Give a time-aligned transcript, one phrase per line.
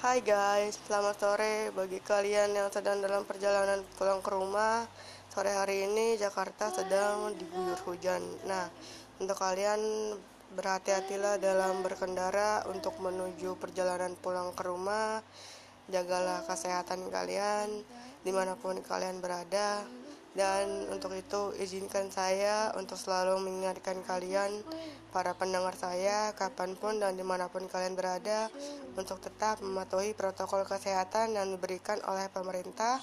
[0.00, 4.88] Hai guys, selamat sore bagi kalian yang sedang dalam perjalanan pulang ke rumah.
[5.28, 8.24] Sore hari ini Jakarta sedang diguyur hujan.
[8.48, 8.64] Nah,
[9.20, 9.76] untuk kalian
[10.56, 15.20] berhati-hatilah dalam berkendara untuk menuju perjalanan pulang ke rumah.
[15.92, 17.68] Jagalah kesehatan kalian
[18.24, 19.84] di mana pun kalian berada.
[20.30, 24.62] Dan untuk itu izinkan saya untuk selalu mengingatkan kalian
[25.10, 28.46] para pendengar saya kapan pun dan di mana pun kalian berada
[28.94, 33.02] untuk tetap mematuhi protokol kesehatan yang diberikan oleh pemerintah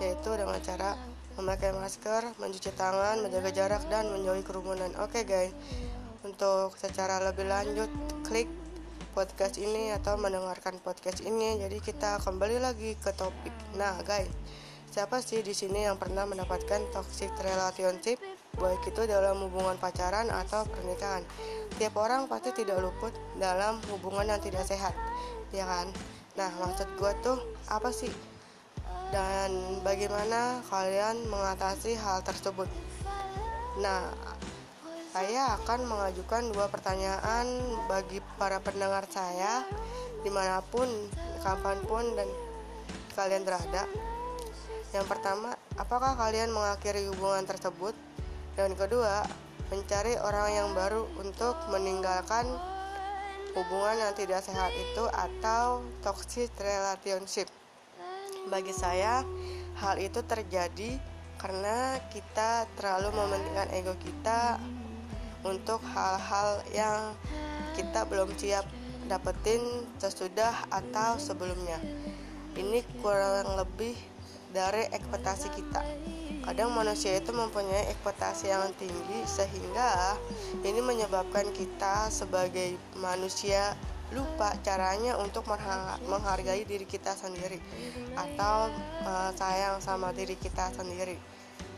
[0.00, 0.96] yaitu dengan cara
[1.36, 4.92] memakai masker, mencuci tangan, menjaga jarak dan menjauhi kerumunan.
[5.04, 5.52] Oke okay, guys,
[6.24, 7.88] untuk secara lebih lanjut
[8.24, 8.48] klik
[9.12, 11.60] podcast ini atau mendengarkan podcast ini.
[11.60, 13.52] Jadi kita kembali lagi ke topik.
[13.76, 14.32] Nah guys
[14.92, 18.20] Siapa sih di sini yang pernah mendapatkan toxic relationship,
[18.60, 21.24] baik itu dalam hubungan pacaran atau pernikahan?
[21.80, 23.08] Tiap orang pasti tidak luput
[23.40, 24.92] dalam hubungan yang tidak sehat,
[25.48, 25.88] ya kan?
[26.36, 27.40] Nah, maksud gue tuh
[27.72, 28.12] apa sih?
[29.08, 32.68] Dan bagaimana kalian mengatasi hal tersebut?
[33.80, 34.12] Nah,
[35.16, 37.48] saya akan mengajukan dua pertanyaan
[37.88, 39.64] bagi para pendengar saya
[40.20, 40.84] di mana pun,
[41.40, 42.28] kapan pun, dan
[43.16, 43.88] kalian berada
[44.92, 47.96] yang pertama, apakah kalian mengakhiri hubungan tersebut?
[48.52, 49.24] Dan kedua,
[49.72, 52.44] mencari orang yang baru untuk meninggalkan
[53.56, 57.48] hubungan yang tidak sehat itu atau toxic relationship.
[58.52, 59.24] Bagi saya,
[59.80, 61.00] hal itu terjadi
[61.40, 64.60] karena kita terlalu mementingkan ego kita
[65.42, 67.16] untuk hal-hal yang
[67.72, 68.68] kita belum siap
[69.08, 71.80] dapetin sesudah atau sebelumnya.
[72.52, 74.11] Ini kurang lebih
[74.52, 75.82] dari ekspektasi kita.
[76.42, 80.18] Kadang manusia itu mempunyai ekspektasi yang tinggi sehingga
[80.62, 83.72] ini menyebabkan kita sebagai manusia
[84.12, 85.48] lupa caranya untuk
[86.04, 87.56] menghargai diri kita sendiri
[88.12, 88.68] atau
[89.08, 91.16] uh, sayang sama diri kita sendiri.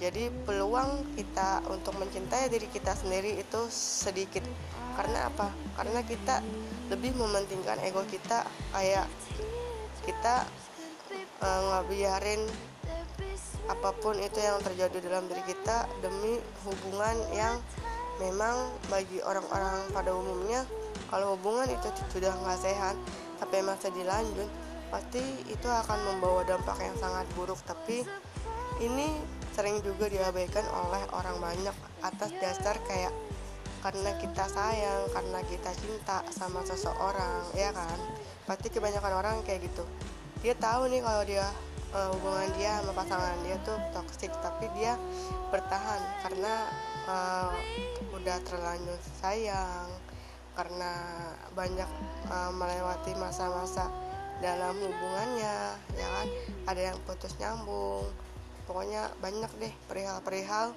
[0.00, 4.40] Jadi peluang kita untuk mencintai diri kita sendiri itu sedikit.
[4.96, 5.52] Karena apa?
[5.76, 6.40] Karena kita
[6.88, 9.04] lebih mementingkan ego kita kayak
[10.08, 10.48] kita
[11.40, 12.44] Eh, nggak biarin
[13.64, 16.36] apa pun itu yang terjadi dalam diri kita demi
[16.68, 17.56] hubungan yang
[18.20, 20.68] memang bagi orang-orang pada umumnya
[21.08, 22.92] kalau hubungan itu sudah nggak sehat
[23.40, 24.52] tapi masih dilanjut
[24.92, 27.56] pasti itu akan membawa dampak yang sangat buruk.
[27.64, 28.04] Tapi
[28.84, 29.08] ini
[29.56, 33.16] sering juga diabaikan oleh orang banyak atas dasar kayak
[33.80, 37.96] karena kita sayang karena kita cinta sama seseorang ya kan?
[38.44, 39.88] Pasti kebanyakan orang kayak gitu
[40.40, 41.46] dia tahu nih kalau dia
[41.92, 44.96] uh, hubungan dia sama pasangan dia tuh toksik tapi dia
[45.52, 46.54] bertahan karena
[47.04, 47.52] uh,
[48.16, 49.88] udah terlanjur sayang
[50.56, 50.92] karena
[51.52, 51.90] banyak
[52.32, 53.88] uh, melewati masa-masa
[54.40, 56.26] dalam hubungannya ya kan?
[56.72, 58.08] Ada yang putus nyambung
[58.64, 60.72] pokoknya banyak deh perihal-perihal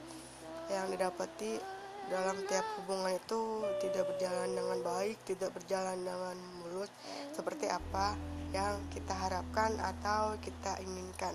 [0.72, 1.62] yang didapati
[2.12, 6.92] dalam tiap hubungan itu tidak berjalan dengan baik, tidak berjalan dengan mulus
[7.32, 8.18] seperti apa
[8.52, 11.34] yang kita harapkan atau kita inginkan.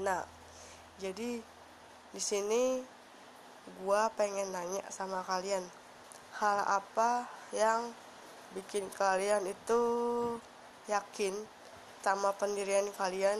[0.00, 0.24] Nah,
[0.98, 1.42] jadi
[2.10, 2.82] di sini
[3.84, 5.62] gua pengen nanya sama kalian,
[6.40, 7.92] hal apa yang
[8.56, 9.82] bikin kalian itu
[10.90, 11.34] yakin
[12.02, 13.38] sama pendirian kalian,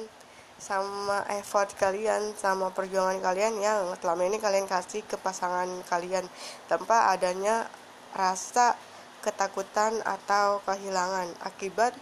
[0.60, 6.28] sama effort kalian, sama perjuangan kalian yang selama ini kalian kasih ke pasangan kalian
[6.68, 7.64] tanpa adanya
[8.12, 8.76] rasa
[9.24, 11.96] ketakutan atau kehilangan akibat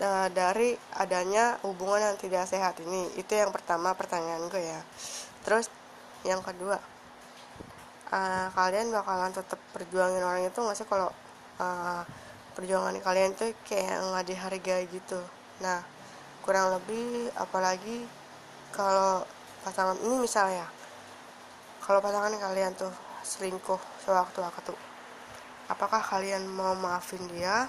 [0.00, 3.12] uh, dari adanya hubungan yang tidak sehat ini.
[3.20, 4.80] Itu yang pertama pertanyaan gue ya.
[5.44, 5.68] Terus
[6.24, 6.80] yang kedua
[8.08, 11.12] uh, kalian bakalan tetap perjuangin orang itu nggak sih kalau
[11.60, 12.02] uh,
[12.56, 15.20] perjuangan kalian tuh kayak nggak dihargai gitu?
[15.60, 15.84] Nah
[16.44, 18.04] kurang lebih apalagi
[18.70, 19.24] kalau
[19.64, 20.68] pasangan ini misalnya
[21.80, 22.92] kalau pasangan kalian tuh
[23.24, 24.76] selingkuh sewaktu-waktu
[25.72, 27.68] apakah kalian mau maafin dia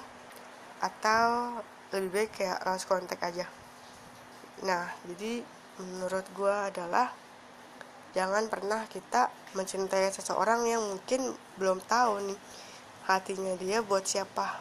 [0.84, 1.56] atau
[1.96, 3.48] lebih baik kayak lost contact aja?
[4.68, 5.40] Nah jadi
[5.80, 7.12] menurut gue adalah
[8.12, 12.40] jangan pernah kita mencintai seseorang yang mungkin belum tahu nih
[13.08, 14.60] hatinya dia buat siapa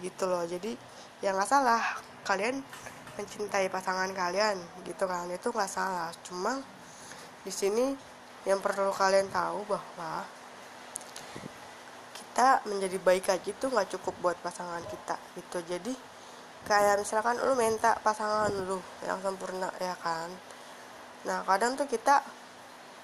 [0.00, 0.44] gitu loh.
[0.48, 0.72] Jadi
[1.20, 1.82] ya nggak salah
[2.24, 2.64] kalian
[3.14, 5.26] mencintai pasangan kalian gitu kan.
[5.30, 6.10] Itu nggak salah.
[6.26, 6.58] Cuma
[7.44, 7.94] di sini
[8.44, 10.24] yang perlu kalian tahu bahwa
[12.12, 15.58] kita menjadi baik aja itu nggak cukup buat pasangan kita gitu.
[15.64, 15.94] Jadi
[16.64, 20.28] kayak misalkan lu minta pasangan lu yang sempurna ya kan.
[21.24, 22.20] Nah kadang tuh kita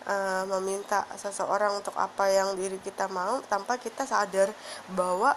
[0.09, 4.51] uh, meminta seseorang untuk apa yang diri kita mau tanpa kita sadar
[4.93, 5.37] bahwa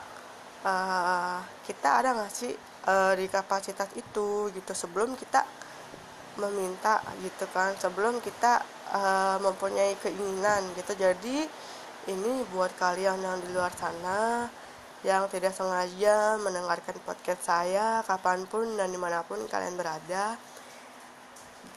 [0.63, 2.55] uh, kita ada nggak sih
[2.87, 4.71] uh, di kapasitas itu gitu.
[4.71, 5.43] Sebelum kita
[6.39, 7.75] meminta gitu kan.
[7.79, 8.63] Sebelum kita
[8.93, 10.93] uh, mempunyai keinginan gitu.
[10.95, 11.47] Jadi
[12.11, 14.47] ini buat kalian yang di luar sana
[15.03, 20.39] yang tidak sengaja mendengarkan podcast saya kapan pun dan di mana pun kalian berada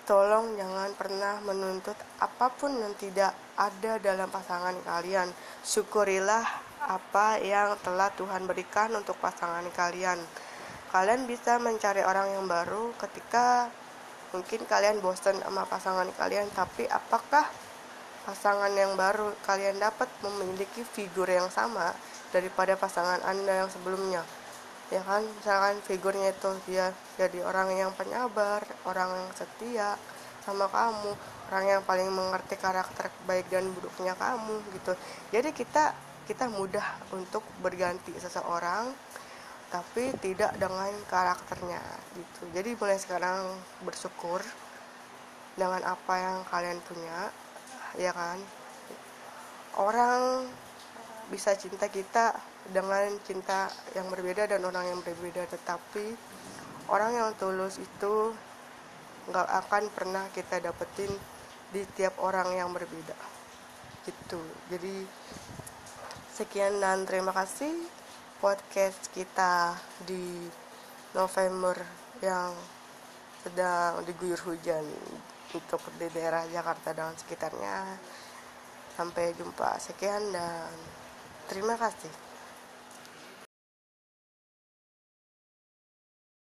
[0.06, 5.26] tolong jangan pernah menuntut apa pun yang tidak ada dalam pasangan kalian.
[5.66, 6.46] Syukurilah
[6.86, 10.22] apa yang telah Tuhan berikan untuk pasangan kalian
[10.96, 13.68] kalian bisa mencari orang yang baru ketika
[14.32, 16.48] mungkin kalian bosan sama pasangan kalian.
[16.56, 17.44] Tapi apakah
[18.24, 21.92] pasangan yang baru kalian dapat memiliki figur yang sama
[22.32, 24.24] daripada pasangan anda yang sebelumnya?
[24.88, 30.00] Ya kan misalkan figurnya itu dia jadi orang yang penyabar orang yang setia
[30.48, 31.12] sama kamu
[31.52, 34.96] orang yang paling mengerti karakter baik dan buruknya kamu gitu.
[35.28, 35.92] Jadi kita
[36.24, 38.96] kita mudah untuk berganti seseorang
[39.76, 41.84] tapi tidak dengan karakternya
[42.16, 42.48] gitu.
[42.56, 43.52] Jadi mulai sekarang
[43.84, 44.40] bersyukur
[45.52, 47.28] dengan apa yang kalian punya
[48.00, 48.40] ya kan?
[49.76, 50.48] Orang
[51.28, 52.32] bisa cinta kita
[52.72, 56.16] dengan cinta yang berbeda dan orang yang berbeda tetapi
[56.88, 58.32] orang yang tulus itu
[59.28, 61.12] nggak akan pernah kita dapetin
[61.68, 63.18] di tiap orang yang berbeda
[64.08, 64.40] gitu.
[64.72, 65.04] Jadi
[66.32, 67.74] sekian dan terima kasih
[68.36, 69.72] podcast kita
[70.04, 70.44] di
[71.16, 71.80] November
[72.20, 72.52] yang
[73.40, 74.84] sedang diguyur hujan
[75.54, 77.96] untuk di daerah Jakarta dan sekitarnya.
[78.96, 79.76] Sampai jumpa.
[79.76, 80.72] Sekian dan
[81.48, 82.25] terima kasih